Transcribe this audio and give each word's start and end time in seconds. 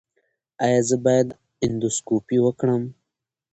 ایا 0.63 0.81
زه 0.89 0.97
باید 1.05 1.27
اندوسکوپي 1.65 2.37
وکړم؟ 2.41 2.83